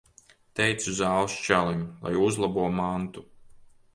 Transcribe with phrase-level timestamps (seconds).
[0.59, 3.27] Teicu zāles čalim, lai uzlabo mantu.